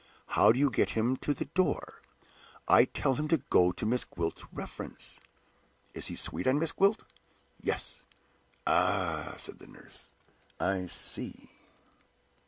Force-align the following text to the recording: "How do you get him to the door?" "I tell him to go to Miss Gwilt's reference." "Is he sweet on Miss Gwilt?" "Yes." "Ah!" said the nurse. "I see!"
"How 0.29 0.51
do 0.51 0.57
you 0.57 0.71
get 0.71 0.97
him 0.97 1.15
to 1.17 1.31
the 1.31 1.45
door?" 1.45 2.01
"I 2.67 2.85
tell 2.85 3.13
him 3.13 3.27
to 3.27 3.37
go 3.37 3.71
to 3.73 3.85
Miss 3.85 4.03
Gwilt's 4.03 4.43
reference." 4.51 5.19
"Is 5.93 6.07
he 6.07 6.15
sweet 6.15 6.47
on 6.47 6.57
Miss 6.57 6.71
Gwilt?" 6.71 7.03
"Yes." 7.61 8.07
"Ah!" 8.65 9.35
said 9.37 9.59
the 9.59 9.67
nurse. 9.67 10.15
"I 10.59 10.87
see!" 10.87 11.51